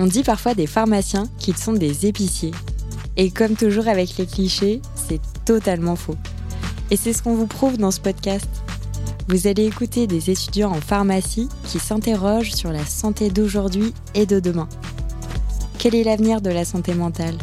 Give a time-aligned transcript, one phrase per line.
[0.00, 2.52] On dit parfois des pharmaciens qu'ils sont des épiciers.
[3.16, 6.14] Et comme toujours avec les clichés, c'est totalement faux.
[6.92, 8.48] Et c'est ce qu'on vous prouve dans ce podcast.
[9.26, 14.38] Vous allez écouter des étudiants en pharmacie qui s'interrogent sur la santé d'aujourd'hui et de
[14.38, 14.68] demain.
[15.78, 17.36] Quel est l'avenir de la santé mentale?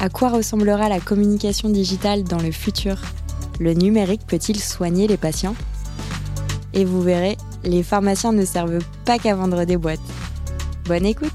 [0.00, 2.96] À quoi ressemblera la communication digitale dans le futur?
[3.60, 5.54] Le numérique peut-il soigner les patients?
[6.74, 10.00] Et vous verrez, les pharmaciens ne servent pas qu'à vendre des boîtes.
[10.86, 11.30] Bonne écoute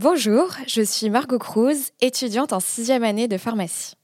[0.00, 3.96] Bonjour, je suis Margot Cruz, étudiante en sixième année de pharmacie.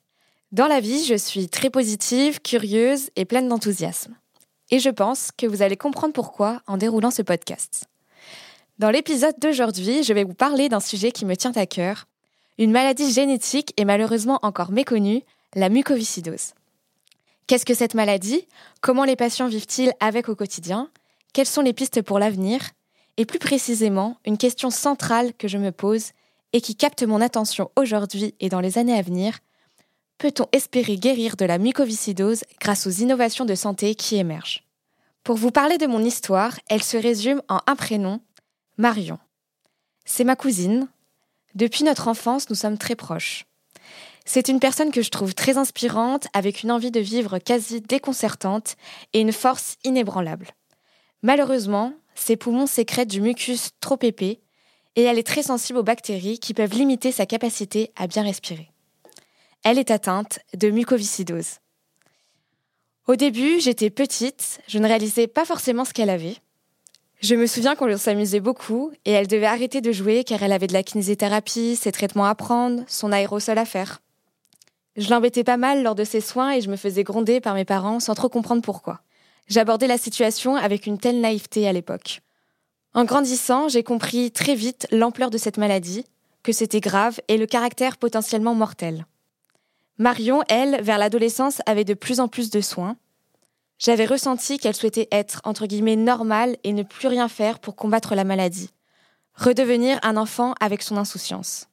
[0.51, 4.17] Dans la vie, je suis très positive, curieuse et pleine d'enthousiasme.
[4.73, 7.85] Et je pense que vous allez comprendre pourquoi en déroulant ce podcast.
[8.81, 12.07] Dans l'épisode d'aujourd'hui, je vais vous parler d'un sujet qui me tient à cœur,
[12.59, 15.23] une maladie génétique et malheureusement encore méconnue,
[15.55, 16.55] la mucoviscidose.
[17.47, 18.49] Qu'est-ce que cette maladie?
[18.81, 20.91] Comment les patients vivent-ils avec au quotidien?
[21.33, 22.63] Quelles sont les pistes pour l'avenir?
[23.17, 26.11] Et plus précisément, une question centrale que je me pose
[26.53, 29.39] et qui capte mon attention aujourd'hui et dans les années à venir,
[30.19, 34.65] peut-on espérer guérir de la mucoviscidose grâce aux innovations de santé qui émergent?
[35.23, 38.21] Pour vous parler de mon histoire, elle se résume en un prénom,
[38.77, 39.19] Marion.
[40.05, 40.89] C'est ma cousine.
[41.55, 43.47] Depuis notre enfance, nous sommes très proches.
[44.27, 48.77] C'est une personne que je trouve très inspirante, avec une envie de vivre quasi déconcertante
[49.13, 50.49] et une force inébranlable.
[51.23, 54.41] Malheureusement, ses poumons sécrètent du mucus trop épais
[54.97, 58.71] et elle est très sensible aux bactéries qui peuvent limiter sa capacité à bien respirer.
[59.65, 61.59] Elle est atteinte de mucoviscidose.
[63.07, 66.37] Au début, j'étais petite, je ne réalisais pas forcément ce qu'elle avait.
[67.21, 70.67] Je me souviens qu'on s'amusait beaucoup et elle devait arrêter de jouer car elle avait
[70.67, 74.01] de la kinésithérapie, ses traitements à prendre, son aérosol à faire.
[74.97, 77.65] Je l'embêtais pas mal lors de ses soins et je me faisais gronder par mes
[77.65, 79.01] parents sans trop comprendre pourquoi.
[79.47, 82.21] J'abordais la situation avec une telle naïveté à l'époque.
[82.95, 86.05] En grandissant, j'ai compris très vite l'ampleur de cette maladie,
[86.43, 89.07] que c'était grave et le caractère potentiellement mortel.
[89.99, 92.97] Marion, elle, vers l'adolescence, avait de plus en plus de soins.
[93.79, 98.15] J'avais ressenti qu'elle souhaitait être, entre guillemets, normale et ne plus rien faire pour combattre
[98.15, 98.71] la maladie.
[99.35, 101.69] Redevenir un enfant avec son insouciance.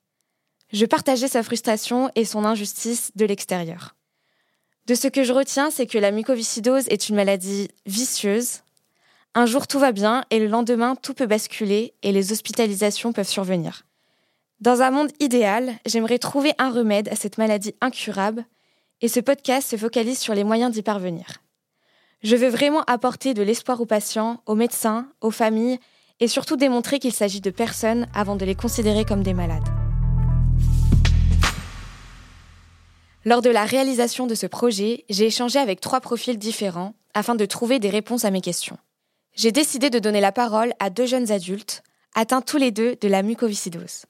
[0.73, 3.95] Je partageais sa frustration et son injustice de l'extérieur.
[4.91, 8.59] De ce que je retiens, c'est que la mucoviscidose est une maladie vicieuse.
[9.35, 13.25] Un jour tout va bien et le lendemain tout peut basculer et les hospitalisations peuvent
[13.25, 13.83] survenir.
[14.59, 18.43] Dans un monde idéal, j'aimerais trouver un remède à cette maladie incurable
[18.99, 21.37] et ce podcast se focalise sur les moyens d'y parvenir.
[22.21, 25.79] Je veux vraiment apporter de l'espoir aux patients, aux médecins, aux familles
[26.19, 29.80] et surtout démontrer qu'il s'agit de personnes avant de les considérer comme des malades.
[33.23, 37.45] Lors de la réalisation de ce projet, j'ai échangé avec trois profils différents afin de
[37.45, 38.77] trouver des réponses à mes questions.
[39.35, 41.83] J'ai décidé de donner la parole à deux jeunes adultes,
[42.15, 44.05] atteints tous les deux de la mucoviscidose.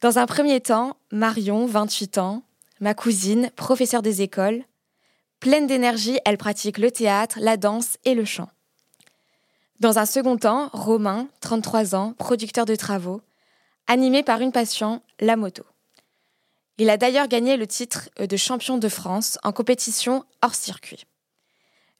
[0.00, 2.44] Dans un premier temps, Marion, 28 ans,
[2.80, 4.62] ma cousine, professeure des écoles.
[5.40, 8.48] Pleine d'énergie, elle pratique le théâtre, la danse et le chant.
[9.80, 13.20] Dans un second temps, Romain, 33 ans, producteur de travaux,
[13.88, 15.64] animé par une passion, la moto.
[16.82, 21.04] Il a d'ailleurs gagné le titre de champion de France en compétition hors circuit.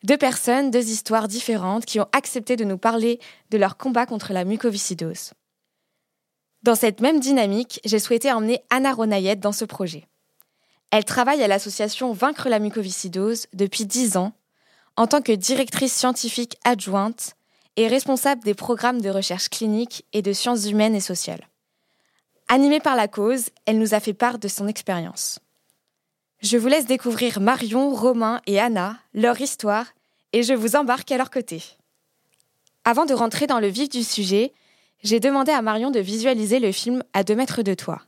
[0.03, 4.33] Deux personnes, deux histoires différentes qui ont accepté de nous parler de leur combat contre
[4.33, 5.35] la mucoviscidose.
[6.65, 10.09] Dans cette même dynamique, j'ai souhaité emmener Anna Ronayette dans ce projet.
[10.91, 14.33] Elle travaille à l'association Vaincre la mucoviscidose depuis dix ans
[14.97, 17.37] en tant que directrice scientifique adjointe
[17.77, 21.47] et responsable des programmes de recherche clinique et de sciences humaines et sociales.
[22.55, 25.39] Animée par la cause, elle nous a fait part de son expérience.
[26.43, 29.87] Je vous laisse découvrir Marion, Romain et Anna, leur histoire,
[30.35, 31.63] et je vous embarque à leur côté.
[32.85, 34.53] Avant de rentrer dans le vif du sujet,
[35.03, 38.03] j'ai demandé à Marion de visualiser le film À deux mètres de toi.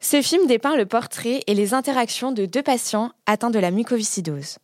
[0.00, 4.56] Ce film dépeint le portrait et les interactions de deux patients atteints de la mucoviscidose.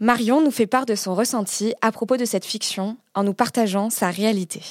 [0.00, 3.90] Marion nous fait part de son ressenti à propos de cette fiction en nous partageant
[3.90, 4.62] sa réalité.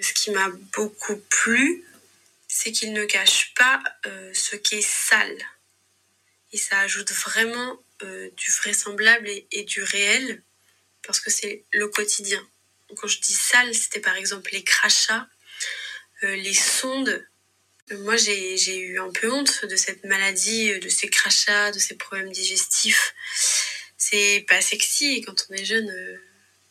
[0.00, 0.46] Ce qui m'a
[0.76, 1.84] beaucoup plu,
[2.54, 5.38] c'est qu'il ne cache pas euh, ce qui est sale.
[6.52, 10.42] Et ça ajoute vraiment euh, du vraisemblable et, du réel,
[11.02, 12.46] parce que c'est le quotidien.
[12.94, 15.26] Quand je dis sale, c'était par exemple les crachats,
[16.24, 17.26] euh, les sondes.
[17.90, 22.32] Moi, j'ai eu un peu honte de cette maladie, de ces crachats, de ces problèmes
[22.32, 23.14] digestifs.
[23.96, 25.90] C'est pas sexy, quand on est jeune,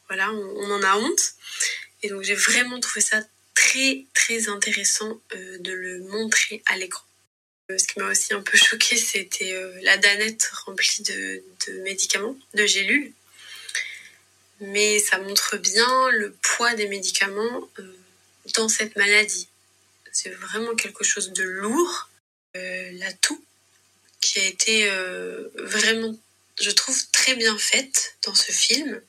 [0.08, 1.34] voilà, on en a honte.
[2.04, 3.22] Et donc j'ai vraiment trouvé ça
[3.72, 7.06] très très intéressant euh, de le montrer à l'écran.
[7.70, 11.44] Euh, ce qui m'a aussi un peu choqué, c'était euh, la danette remplie de,
[11.84, 13.14] médicaments, de gélules.
[14.60, 17.70] mais ça montre bien le poids des médicaments
[18.56, 19.48] dans cette maladie.
[20.12, 22.10] C'est vraiment quelque chose de lourd.
[22.54, 23.42] La toux,
[24.20, 24.90] qui a été
[25.56, 26.14] vraiment,
[26.60, 29.02] je trouve, très bien faite dans ce film.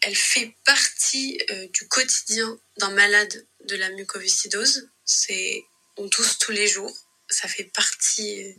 [0.00, 1.38] Elle fait partie
[1.74, 4.88] du quotidien d'un malade de la mucoviscidose.
[5.04, 5.62] C'est,
[5.96, 6.92] on tousse tous les jours.
[7.28, 8.56] Ça fait partie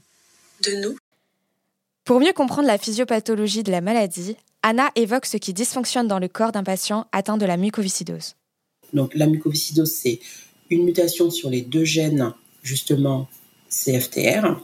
[0.62, 0.98] de nous.
[2.06, 6.28] Pour mieux comprendre la physiopathologie de la maladie, Anna évoque ce qui dysfonctionne dans le
[6.28, 8.36] corps d'un patient atteint de la mucoviscidose.
[8.94, 10.20] Donc la mucoviscidose, c'est
[10.70, 12.34] une mutation sur les deux gènes,
[12.64, 13.30] justement,
[13.70, 14.60] CFTR.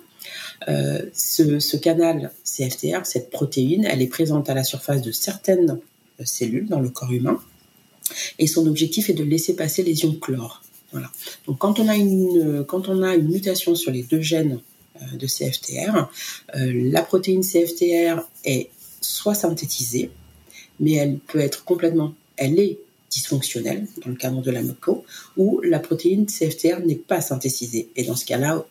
[0.68, 5.80] Euh, ce, canal CFTR, cette protéine, elle est présente à la surface de certaines
[6.24, 7.40] cellules dans le corps humain.
[8.40, 10.62] Et son objectif est de laisser passer les ions chlore.
[10.92, 11.12] Voilà.
[11.48, 14.62] Donc quand on a une, quand on a une mutation sur les deux gènes
[15.02, 16.10] euh, de CFTR,
[16.54, 18.70] la protéine CFTR est
[19.02, 20.12] soit synthétisée,
[20.80, 22.80] mais elle peut être complètement, elle est
[23.10, 25.06] dysfonctionnelle dans le cadre de la muco,
[25.38, 27.90] ou la protéine CFTR n'est pas synthétisée.
[27.96, 28.66] Et dans ce cas-là,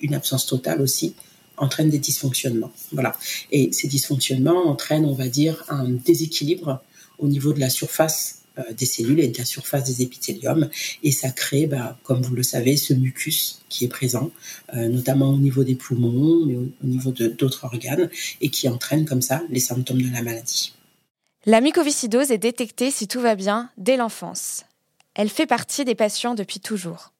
[0.00, 1.14] une absence totale aussi
[1.56, 2.72] entraîne des dysfonctionnements.
[2.92, 3.16] Voilà.
[3.50, 6.80] Et ces dysfonctionnements entraînent, on va dire, un déséquilibre
[7.18, 8.37] au niveau de la surface euh,
[8.72, 10.68] des cellules et de la surface des épithéliums.
[11.02, 14.30] Et ça crée, bah, comme vous le savez, ce mucus qui est présent,
[14.74, 18.10] euh, notamment au niveau des poumons, mais au, niveau d'autres organes,
[18.40, 20.74] et qui entraîne comme ça les symptômes de la maladie.
[21.46, 24.64] La mucoviscidose est détectée, si tout va bien, dès l'enfance.
[25.14, 27.12] Elle fait partie des patients depuis toujours.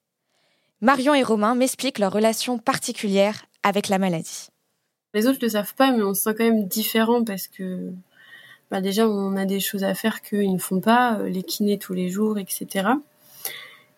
[0.80, 4.48] Marion et Romain m'expliquent leur relation particulière avec la maladie.
[5.14, 7.92] Les autres ne le savent pas, mais on se sent quand même différent parce que
[8.70, 11.78] bah déjà on a des choses à faire qu'ils ne font pas, euh, les kinés
[11.78, 12.88] tous les jours, etc.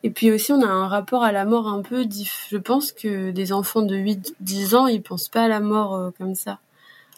[0.03, 2.47] Et puis aussi on a un rapport à la mort un peu diff.
[2.51, 6.11] Je pense que des enfants de 8-10 ans, ils pensent pas à la mort euh,
[6.17, 6.61] comme ça.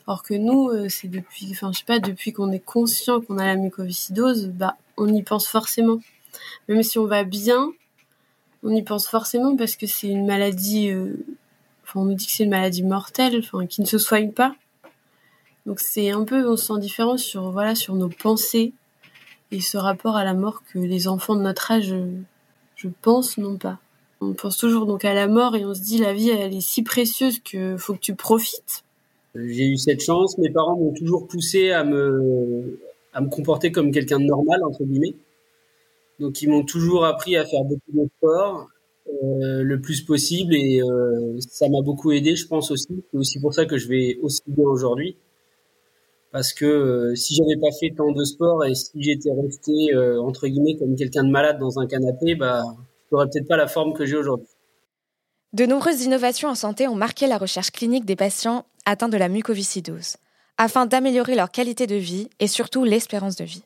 [0.06, 3.38] Or que nous, euh, c'est depuis, enfin je sais pas, depuis qu'on est conscient qu'on
[3.38, 5.98] a la mucoviscidose, bah on y pense forcément.
[6.68, 7.70] Même si on va bien,
[8.62, 10.90] on y pense forcément parce que c'est une maladie.
[11.84, 14.54] Enfin, on nous dit que c'est une maladie mortelle, enfin qui ne se soigne pas.
[15.66, 18.72] Donc c'est un peu, on se sent différent sur, voilà, sur nos pensées
[19.50, 21.94] et ce rapport à la mort que les enfants de notre âge,
[22.74, 23.78] je pense, n'ont pas.
[24.20, 26.60] On pense toujours donc à la mort et on se dit la vie, elle est
[26.60, 28.84] si précieuse que faut que tu profites.
[29.34, 30.38] J'ai eu cette chance.
[30.38, 32.80] Mes parents m'ont toujours poussé à me,
[33.12, 35.14] à me comporter comme quelqu'un de normal, entre guillemets.
[36.20, 38.68] Donc, ils m'ont toujours appris à faire beaucoup de sport,
[39.08, 43.02] euh, le plus possible et euh, ça m'a beaucoup aidé, je pense aussi.
[43.10, 45.16] C'est aussi pour ça que je vais aussi bien aujourd'hui
[46.32, 50.20] parce que euh, si j'avais pas fait tant de sport et si j'étais resté euh,
[50.20, 52.62] entre guillemets comme quelqu'un de malade dans un canapé, bah
[53.10, 54.48] j'aurais peut-être pas la forme que j'ai aujourd'hui.
[55.52, 59.28] De nombreuses innovations en santé ont marqué la recherche clinique des patients atteints de la
[59.28, 60.16] mucoviscidose,
[60.56, 63.64] afin d'améliorer leur qualité de vie et surtout l'espérance de vie.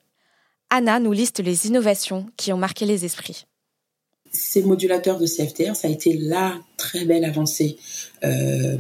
[0.69, 3.47] Anna nous liste les innovations qui ont marqué les esprits
[4.33, 7.77] ces modulateurs de CFTR, ça a été la très belle avancée
[8.25, 8.77] euh,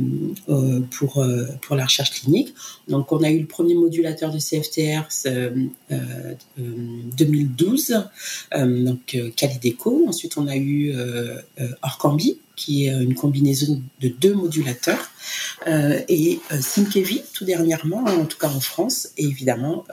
[0.48, 2.54] euh, pour, euh, pour la recherche clinique.
[2.88, 5.66] Donc, on a eu le premier modulateur de CFTR euh,
[6.58, 8.04] 2012,
[8.54, 10.06] donc Calideco.
[10.08, 10.94] Ensuite, on a eu
[11.82, 15.10] Orcambi, qui est une combinaison de deux modulateurs,
[15.66, 19.84] et Simkevi, tout dernièrement, en tout cas en France, et évidemment,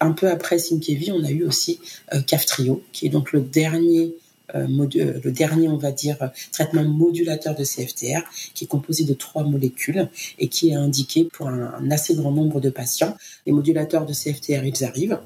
[0.00, 1.80] un peu après Simkevi, on a eu aussi
[2.26, 7.54] Caftrio, qui est donc le dernier euh, euh, le dernier, on va dire, traitement modulateur
[7.54, 8.22] de CFTR,
[8.54, 12.60] qui est composé de trois molécules et qui est indiqué pour un, assez grand nombre
[12.60, 13.16] de patients.
[13.46, 15.18] Les modulateurs de CFTR, ils arrivent,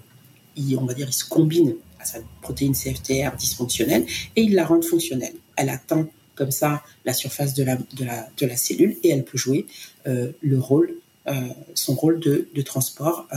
[0.56, 4.04] ils, on va dire, ils se combinent à sa protéine CFTR dysfonctionnelle
[4.36, 5.34] et ils la rendent fonctionnelle.
[5.56, 9.24] Elle atteint comme ça la surface de la, de la, de la cellule et elle
[9.24, 9.66] peut jouer
[10.06, 10.94] euh, le rôle
[11.74, 13.28] son rôle de, de transport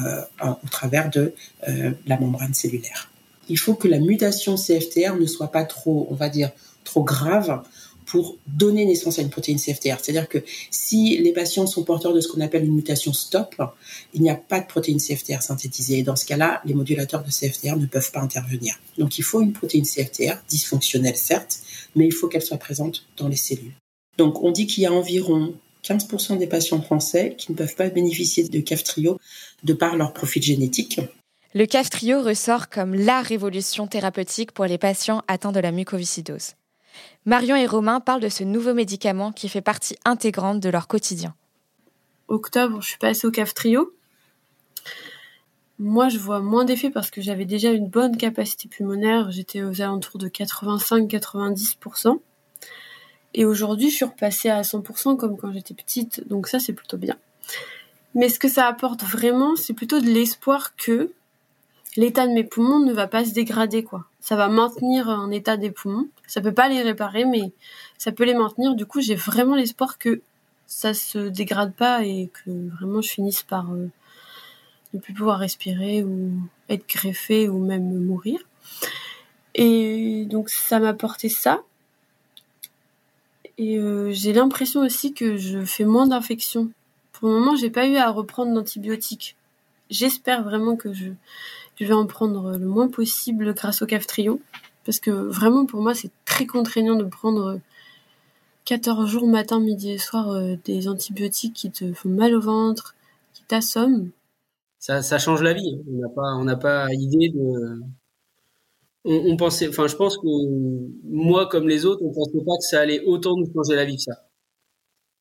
[0.41, 1.35] au travers de
[2.07, 3.11] la membrane cellulaire
[3.49, 6.51] il faut que la mutation CFTR ne soit pas trop, on va dire,
[6.83, 7.63] trop grave
[8.05, 9.97] pour donner naissance à une protéine CFTR.
[10.01, 13.55] C'est-à-dire que si les patients sont porteurs de ce qu'on appelle une mutation stop,
[14.13, 15.99] il n'y a pas de protéine CFTR synthétisée.
[15.99, 18.79] Et dans ce cas-là, les modulateurs de CFTR ne peuvent pas intervenir.
[18.97, 21.59] Donc il faut une protéine CFTR, dysfonctionnelle certes,
[21.95, 23.73] mais il faut qu'elle soit présente dans les cellules.
[24.17, 27.89] Donc on dit qu'il y a environ 15% des patients français qui ne peuvent pas
[27.89, 29.19] bénéficier de Caftrio
[29.63, 30.99] de par leur profil génétique
[31.55, 36.55] le Caftrio ressort comme la révolution thérapeutique pour les patients atteints de la mucoviscidose.
[37.25, 41.33] Marion et Romain parlent de ce nouveau médicament qui fait partie intégrante de leur quotidien.
[42.27, 43.93] Octobre, je suis passée au Caftrio.
[45.79, 49.31] Moi, je vois moins d'effets parce que j'avais déjà une bonne capacité pulmonaire.
[49.31, 52.19] J'étais aux alentours de 85-90%.
[53.33, 56.27] Et aujourd'hui, je suis repassée à 100% comme quand j'étais petite.
[56.27, 57.15] Donc ça, c'est plutôt bien.
[58.13, 61.13] Mais ce que ça apporte vraiment, c'est plutôt de l'espoir que
[61.97, 64.05] l'état de mes poumons ne va pas se dégrader, quoi.
[64.19, 66.07] Ça va maintenir un état des poumons.
[66.27, 67.51] Ça peut pas les réparer, mais
[67.97, 68.75] ça peut les maintenir.
[68.75, 70.21] Du coup, j'ai vraiment l'espoir que
[70.67, 73.89] ça se dégrade pas et que vraiment je finisse par euh,
[74.93, 76.31] ne plus pouvoir respirer ou
[76.69, 78.39] être greffée ou même mourir.
[79.53, 81.61] Et donc ça m'a porté ça.
[83.57, 86.71] Et euh, j'ai l'impression aussi que je fais moins d'infections.
[87.13, 89.37] Pour le moment, j'ai pas eu à reprendre d'antibiotiques.
[89.89, 91.11] J'espère vraiment que je,
[91.79, 94.41] je vais en prendre le moins possible grâce au CAF Trio.
[94.85, 97.59] Parce que vraiment, pour moi, c'est très contraignant de prendre
[98.65, 102.95] 14 jours, matin, midi et soir, euh, des antibiotiques qui te font mal au ventre,
[103.33, 104.11] qui t'assomment.
[104.79, 105.75] Ça, change la vie.
[105.75, 106.37] Hein.
[106.39, 107.81] On n'a pas, idée de,
[109.03, 110.27] on, pensait, enfin, je pense que
[111.03, 113.97] moi, comme les autres, on pensait pas que ça allait autant nous changer la vie
[113.97, 114.27] que ça.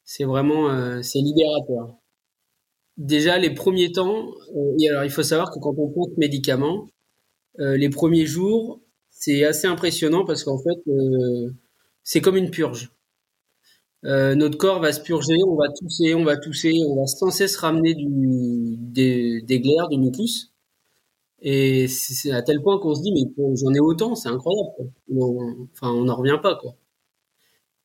[0.04, 1.94] C'est vraiment, euh, c'est libérateur.
[2.96, 6.18] Déjà, les premiers temps, euh, et alors il faut savoir que quand on prend ce
[6.18, 6.86] médicament,
[7.60, 10.78] euh, les premiers jours, c'est assez impressionnant parce qu'en fait,
[12.04, 12.92] c'est comme une purge.
[14.02, 17.56] notre corps va se purger, on va tousser, on va tousser, on va sans cesse
[17.56, 20.52] ramener du, des, glaires, du mucus.
[21.40, 23.22] Et c'est à tel point qu'on se dit, mais
[23.56, 24.68] j'en ai autant, c'est incroyable.
[25.74, 26.76] enfin, on n'en revient pas, quoi.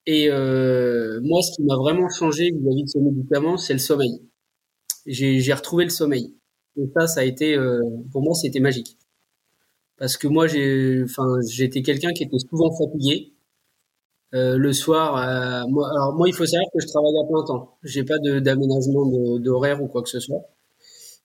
[0.06, 4.22] Et euh, moi, ce qui m'a vraiment changé vis-à-vis de ce médicament, c'est le sommeil.
[5.10, 6.36] J'ai retrouvé le sommeil.
[6.78, 8.98] Et ça, ça a été, euh, pour moi, c'était magique.
[9.98, 13.34] Parce que moi, j'ai, enfin, j'étais quelqu'un qui était souvent fatigué.
[14.36, 15.14] Euh, le soir,
[15.70, 17.78] moi, alors moi, il faut savoir que je travaille à plein temps.
[17.84, 19.06] J'ai pas d'aménagement
[19.40, 20.42] d'horaire ou quoi que ce soit.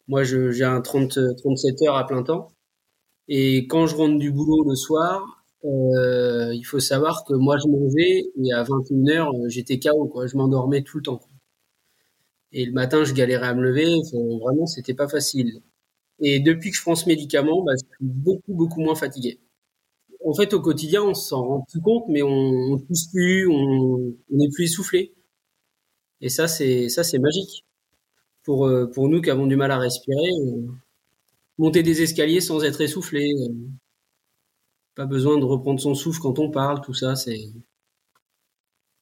[0.09, 2.49] Moi, j'ai un 30, 37 heures à plein temps.
[3.29, 7.69] Et quand je rentre du boulot le soir, euh, il faut savoir que moi, je
[7.69, 10.27] mangeais et à 21 heures, j'étais KO, quoi.
[10.27, 11.21] Je m'endormais tout le temps.
[12.55, 13.85] Et le matin, je galérais à me lever.
[14.41, 15.61] vraiment, c'était pas facile.
[16.21, 19.41] Et depuis que je prends ce médicament, bah, je suis beaucoup, beaucoup moins fatigué.
[20.25, 24.15] En fait, au quotidien, on s'en rend plus compte, mais on, on pousse plus, on,
[24.33, 25.15] on est plus essoufflé.
[26.21, 27.65] Et ça, c'est ça, c'est magique
[28.45, 30.31] pour, euh, pour nous qui avons du mal à respirer.
[30.47, 30.69] Euh,
[31.59, 33.33] monter des escaliers sans être essoufflé.
[33.49, 33.53] Euh,
[34.97, 37.53] pas besoin de reprendre son souffle quand on parle, tout ça, c'est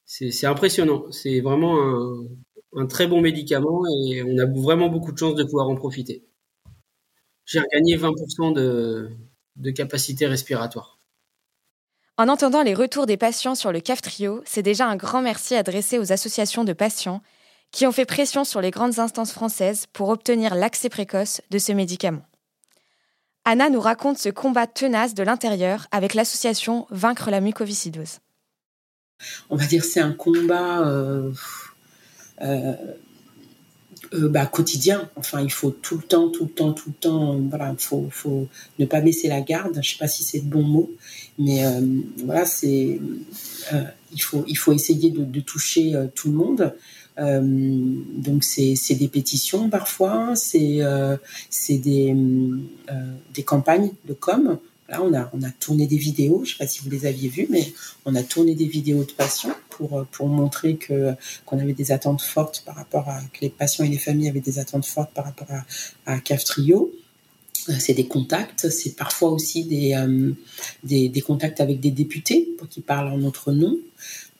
[0.05, 1.11] c'est impressionnant.
[1.11, 2.27] C'est vraiment un,
[2.75, 6.23] un, très bon médicament et on a vraiment beaucoup de chance de pouvoir en profiter.
[7.45, 9.09] J'ai regagné 20% de,
[9.57, 10.99] de capacité respiratoire.
[12.17, 15.55] En entendant les retours des patients sur le CAF Trio, c'est déjà un grand merci
[15.55, 17.21] adressé aux associations de patients
[17.71, 21.71] qui ont fait pression sur les grandes instances françaises pour obtenir l'accès précoce de ce
[21.71, 22.23] médicament.
[23.45, 28.19] Anna nous raconte ce combat tenace de l'intérieur avec l'association Vaincre la mucoviscidose.
[29.49, 31.31] On va dire c'est un combat euh,
[32.39, 35.09] bah, quotidien.
[35.15, 37.39] Enfin, il faut tout le temps, tout le temps, tout le temps.
[37.49, 38.47] Voilà, faut, faut
[38.79, 39.79] ne pas baisser la garde.
[39.81, 40.91] Je sais pas si c'est le bon mot,
[41.39, 41.63] mais
[42.23, 42.99] voilà, c'est
[44.13, 46.73] il faut il faut essayer de, toucher tout le monde.
[47.19, 51.17] Euh, donc c'est des pétitions parfois, c'est euh,
[51.69, 52.15] des,
[52.89, 52.93] euh,
[53.33, 54.57] des campagnes de com.
[54.89, 57.47] Là, on a, tourné des vidéos, je ne sais pas si vous les aviez vues,
[57.49, 57.73] mais
[58.05, 61.13] on a tourné des vidéos de patients pour, pour montrer que
[61.45, 64.39] qu'on avait des attentes fortes par rapport à que les patients et les familles avaient
[64.41, 66.91] des attentes fortes par rapport à, à CAF Trio
[67.79, 69.95] c'est des contacts, c'est parfois aussi des,
[70.83, 73.77] des, contacts avec des députés pour qu'ils parlent en notre nom.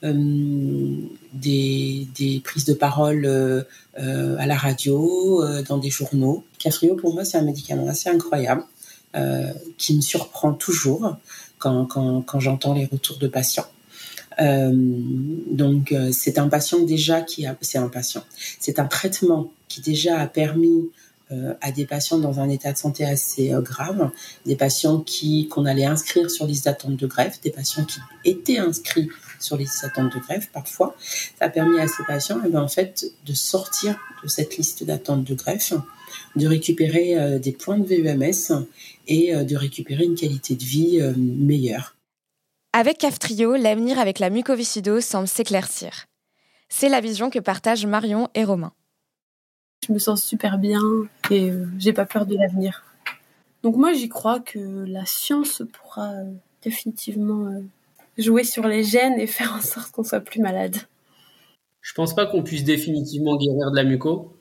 [0.03, 0.97] Euh,
[1.33, 3.61] des, prises de parole euh,
[3.99, 6.43] euh, à la radio, dans des journaux.
[6.59, 8.63] Cafrio, pour moi, c'est un médicament assez incroyable
[9.77, 11.17] qui me surprend toujours
[11.59, 13.67] quand, quand, quand j'entends les retours de patients.
[14.41, 18.23] Euh, donc c'est un patient déjà qui a, c'est un patient,
[18.59, 21.02] c'est un traitement qui déjà a permis euh,
[21.61, 24.11] à des patients dans un état de santé assez euh, grave,
[24.45, 28.57] des patients qui qu'on allait inscrire sur liste d'attente de greffe, des patients qui étaient
[28.57, 30.95] inscrits sur liste d'attente de greffe parfois.
[31.39, 34.83] Ça a permis à ces patients, eh ben, en fait, de sortir de cette liste
[34.83, 35.73] d'attente de greffe,
[36.35, 38.65] de récupérer euh, des points de VEMS
[39.07, 41.97] et de récupérer une qualité de vie meilleure.
[42.71, 46.05] Avec CAF-Trio, l'avenir avec la mucoviscidose semble s'éclaircir.
[46.69, 48.71] C'est la vision que partagent Marion et Romain.
[49.85, 50.81] Je me sens super bien
[51.29, 52.83] et euh, j'ai pas peur de l'avenir.
[53.63, 57.59] Donc moi j'y crois que la science pourra euh, définitivement euh,
[58.17, 60.77] jouer sur les gènes et faire en sorte qu'on soit plus malade.
[61.81, 64.37] Je pense pas qu'on puisse définitivement guérir de la muco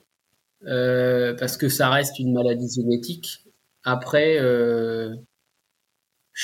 [0.64, 3.42] parce que ça reste une maladie génétique.
[3.82, 5.18] Après, je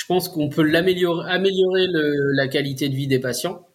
[0.09, 1.87] pense qu'on peut l'améliorer, améliorer
[2.33, 3.65] la qualité de vie des patients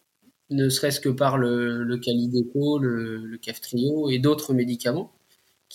[0.51, 5.14] ne serait-ce que par le, le Calideco, le, le Caftrio et d'autres médicaments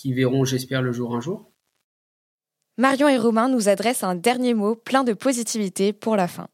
[0.01, 1.53] qui verront, j'espère, le jour un jour.
[2.79, 6.49] Marion et Romain nous adressent un dernier mot plein de positivité pour la fin.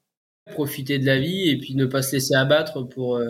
[0.47, 3.29] Profiter de la vie et puis ne pas se laisser abattre pour euh,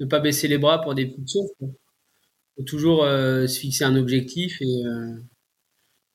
[0.00, 1.50] ne pas baisser les bras pour des petites choses.
[1.60, 1.68] Il
[2.56, 5.16] faut toujours euh, se fixer un objectif et, euh,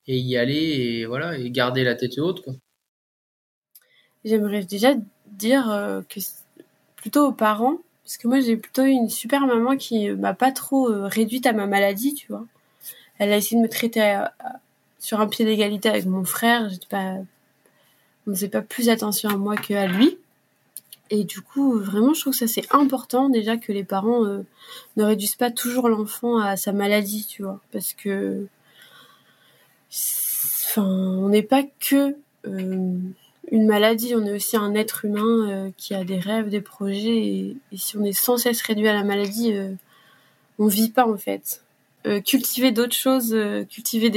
[0.06, 2.44] et y aller et voilà et garder la tête haute.
[2.44, 2.54] Quoi.
[4.24, 4.94] J'aimerais déjà
[5.26, 6.20] dire que
[6.96, 10.88] plutôt aux parents, parce que moi j'ai plutôt une super maman qui m'a pas trop
[11.08, 12.46] réduite à ma maladie, tu vois.
[13.18, 14.24] Elle a essayé de me traiter
[15.00, 16.70] sur un pied d'égalité avec mon frère.
[16.70, 17.16] J'étais pas,
[18.28, 20.18] on faisait pas plus attention à moi qu'à lui.
[21.12, 24.44] Et du coup, vraiment, je trouve que ça c'est important déjà que les parents euh,
[24.98, 28.48] ne réduisent pas toujours l'enfant à sa maladie, tu vois, parce que,
[30.68, 32.16] enfin, on n'est pas que
[32.48, 32.98] euh,
[33.52, 37.18] une maladie, on est aussi un être humain euh, qui a des rêves, des projets,
[37.18, 39.54] et, et, si on est sans cesse réduit à la maladie,
[40.58, 41.65] on vit pas en fait.
[42.26, 43.36] Cultiver d'autres choses,
[43.70, 44.10] cultiver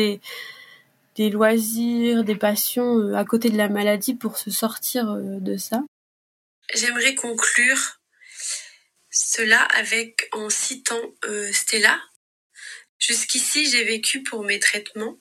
[1.18, 5.56] des loisirs, des passions euh, à côté de la maladie pour se sortir euh, de
[5.56, 5.82] ça
[6.74, 7.98] J'aimerais conclure
[9.10, 12.00] cela avec en citant euh, Stella.
[13.00, 15.18] Jusqu'ici, j'ai vécu pour mes traitements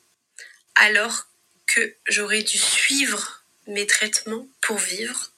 [0.76, 1.28] alors
[1.66, 5.32] que j'aurais dû suivre mes traitements pour vivre.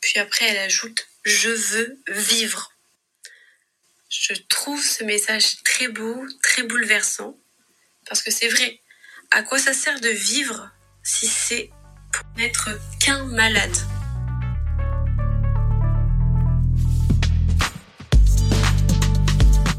[0.00, 2.72] Puis après, elle ajoute Je veux vivre.
[4.18, 7.36] Je trouve ce message très beau, très bouleversant,
[8.08, 8.80] parce que c'est vrai,
[9.30, 10.70] à quoi ça sert de vivre
[11.04, 11.70] si c'est
[12.12, 13.76] pour n'être qu'un malade?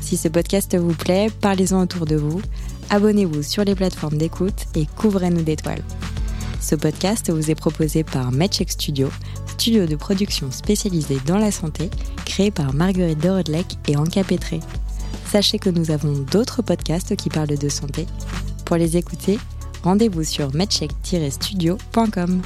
[0.02, 2.42] Si ce podcast vous plaît, parlez-en autour de vous,
[2.92, 5.84] abonnez-vous sur les plateformes d'écoute et couvrez-nous d'étoiles.
[6.68, 9.10] Ce podcast vous est proposé par MedCheck Studio,
[9.48, 11.90] studio de production spécialisé dans la santé,
[12.26, 14.60] créé par Marguerite Dorodlec et Anka Petré.
[15.32, 18.06] Sachez que nous avons d'autres podcasts qui parlent de santé
[18.66, 19.40] pour les écouter,
[19.82, 22.42] rendez-vous sur medcheck-studio.com.